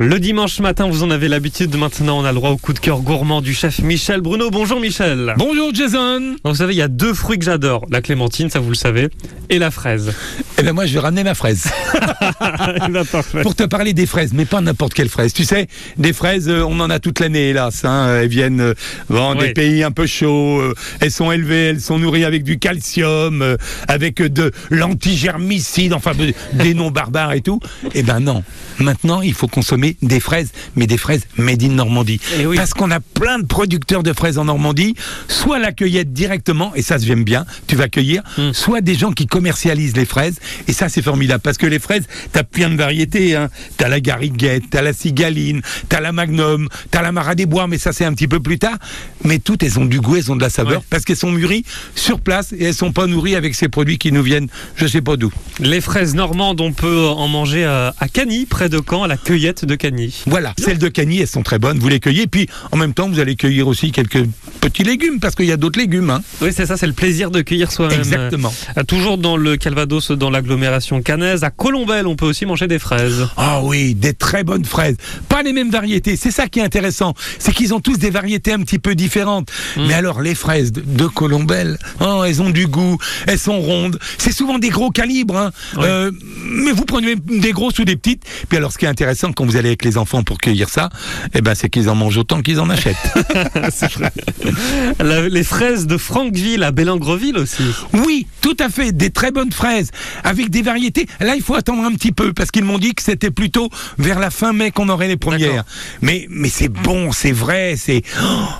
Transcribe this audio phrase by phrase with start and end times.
[0.00, 1.74] Le dimanche matin, vous en avez l'habitude.
[1.76, 4.48] Maintenant, on a le droit au coup de cœur gourmand du chef Michel Bruno.
[4.48, 5.34] Bonjour Michel.
[5.36, 6.20] Bonjour Jason.
[6.20, 7.84] Donc, vous savez, il y a deux fruits que j'adore.
[7.90, 9.08] La clémentine, ça vous le savez,
[9.50, 10.14] et la fraise.
[10.58, 11.64] Eh ben moi je vais ramener ma fraise
[13.12, 13.42] parfait.
[13.42, 15.32] pour te parler des fraises, mais pas n'importe quelle fraise.
[15.32, 17.84] Tu sais, des fraises, euh, on en a toute l'année hélas.
[17.84, 18.20] Hein.
[18.22, 18.74] Elles viennent euh,
[19.10, 19.38] Oui.
[19.38, 20.60] des pays un peu chauds.
[20.60, 23.56] euh, elles sont élevées, elles sont nourries avec du calcium, euh,
[23.86, 27.60] avec de l'antigermicide, enfin de- des noms barbares et tout.
[27.94, 28.42] Eh ben non.
[28.78, 32.20] Maintenant, il faut consommer des fraises, mais des fraises made in Normandie.
[32.38, 32.56] Eh oui.
[32.56, 34.94] Parce qu'on a plein de producteurs de fraises en Normandie,
[35.28, 38.52] soit la cueillette directement, et ça, j'aime bien, tu vas cueillir, Mm.
[38.52, 40.36] soit des gens qui commercialisent les fraises,
[40.66, 43.48] et ça, c'est formidable, parce que les fraises, t'as plein de variétés, hein.
[43.76, 47.78] T'as la gariguette, t'as la cigaline, t'as la magnum, t'as la mara des bois, mais
[47.78, 48.76] ça, c'est un petit peu plus tard.
[49.24, 50.86] Mais toutes, elles ont du goût, elles ont de la saveur, Ouais.
[50.90, 54.12] parce qu'elles sont mûries sur place, et elles sont pas nourries avec ces produits qui
[54.12, 55.32] nous viennent, je sais pas d'où.
[55.60, 59.16] Les fraises normandes, on peut en manger à, à Cagny, près de Caen, à la
[59.16, 60.22] cueillette de Cagny.
[60.26, 63.08] Voilà, celles de Cagny, elles sont très bonnes, vous les cueillez, puis en même temps,
[63.08, 64.24] vous allez cueillir aussi quelques
[64.58, 66.22] petits légumes, parce qu'il y a d'autres légumes, hein.
[66.40, 67.98] Oui, c'est ça, c'est le plaisir de cueillir soi-même.
[67.98, 68.52] Exactement.
[68.76, 72.78] Euh, Toujours dans le Calvados, dans l'agglomération cannaise, à Colombelle, on peut aussi manger des
[72.78, 73.26] fraises.
[73.36, 74.96] Ah oui, des très bonnes fraises.
[75.28, 76.16] Pas les mêmes variétés.
[76.16, 77.14] C'est ça qui est intéressant.
[77.38, 79.50] C'est qu'ils ont tous des variétés un petit peu différentes.
[79.76, 79.86] Mm.
[79.86, 83.98] Mais alors, les fraises de, de Colombelle, oh, elles ont du goût, elles sont rondes.
[84.18, 85.36] C'est souvent des gros calibres.
[85.36, 85.50] hein.
[85.76, 85.84] Oui.
[85.86, 86.10] Euh,
[86.50, 88.22] mais vous prenez des grosses ou des petites.
[88.48, 90.90] Puis alors, ce qui est intéressant quand vous allez avec les enfants pour cueillir ça,
[91.34, 92.96] eh ben, c'est qu'ils en mangent autant qu'ils en achètent.
[93.70, 94.10] C'est vrai.
[95.00, 97.62] La- les fraises de Franqueville à Bélangreville aussi.
[97.92, 99.90] Oui, tout à fait, des très bonnes fraises,
[100.24, 101.06] avec des variétés.
[101.20, 104.18] Là, il faut attendre un petit peu, parce qu'ils m'ont dit que c'était plutôt vers
[104.18, 105.64] la fin mai qu'on aurait les premières.
[106.02, 108.02] Mais, mais c'est bon, c'est vrai, c'est...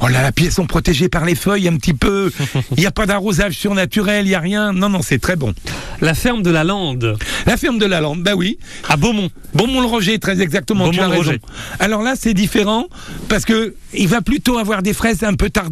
[0.00, 2.30] Oh là là, puis elles sont protégées par les feuilles un petit peu.
[2.76, 4.72] Il n'y a pas d'arrosage surnaturel, il n'y a rien.
[4.72, 5.54] Non, non, c'est très bon.
[6.00, 8.58] La ferme de la Lande La ferme de la Lande, bah oui.
[8.88, 9.30] à Beaumont.
[9.54, 11.32] Beaumont-le-Roger, très exactement, tu as raison.
[11.78, 12.88] Alors là, c'est différent,
[13.28, 15.66] parce que il va plutôt avoir des fraises un peu tardives,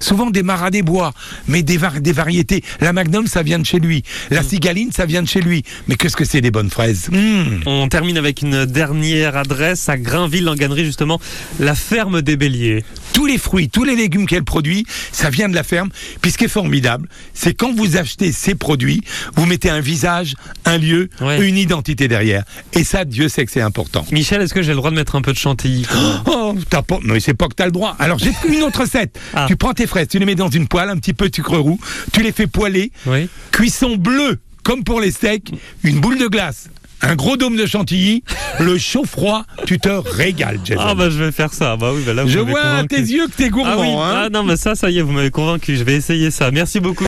[0.00, 1.12] souvent des maras des bois,
[1.48, 2.62] mais des, var- des variétés.
[2.80, 4.02] La Magnum, ça vient de chez lui.
[4.30, 4.48] La Mm.
[4.48, 5.62] Cigaline, ça vient de chez lui.
[5.88, 7.08] Mais qu'est-ce que c'est des bonnes fraises?
[7.10, 7.62] Mmh.
[7.66, 11.20] On termine avec une dernière adresse à Grainville en Gannerie justement,
[11.58, 12.84] la ferme des Béliers.
[13.12, 15.88] Tous les fruits, tous les légumes qu'elle produit, ça vient de la ferme.
[16.20, 19.00] Puis ce qui est formidable, c'est quand vous achetez ces produits,
[19.36, 20.34] vous mettez un visage,
[20.66, 21.48] un lieu, Ouais.
[21.48, 22.44] une identité derrière.
[22.74, 24.04] Et ça, Dieu sait que c'est important.
[24.12, 25.86] Michel, est-ce que j'ai le droit de mettre un peu de chantilly?
[26.26, 26.98] Oh, t'as pas.
[27.02, 27.96] Mais c'est pas que t'as le droit.
[27.98, 29.18] Alors j'ai une autre recette.
[29.34, 29.45] Ah.
[29.46, 31.56] Tu prends tes fraises, tu les mets dans une poêle, un petit peu de sucre
[31.58, 31.78] roux,
[32.12, 33.28] tu les fais poêler, Oui.
[33.52, 35.52] cuisson bleue, comme pour les steaks,
[35.84, 36.68] une boule de glace,
[37.02, 38.24] un gros dôme de chantilly,
[38.58, 40.80] le chaud-froid, tu te régales, Jason.
[40.82, 41.76] Ah bah je vais faire ça.
[41.76, 43.70] Bah oui, bah là vous Je vois à tes yeux que t'es gourmand.
[43.72, 44.22] Ah oui, hein.
[44.24, 45.76] ah non mais ça, ça y est, vous m'avez convaincu.
[45.76, 46.50] Je vais essayer ça.
[46.50, 47.04] Merci beaucoup.